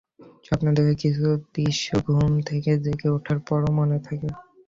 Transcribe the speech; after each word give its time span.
স্বপ্নে 0.45 0.71
দেখা 0.77 0.93
কিছু 1.01 1.25
দৃশ্য 1.55 1.87
ঘুম 2.07 2.31
থেকে 2.41 2.71
জেগে 2.83 3.09
ওঠার 3.09 3.37
পরও 3.47 3.69
মনে 3.79 3.97
থাকে। 3.99 4.27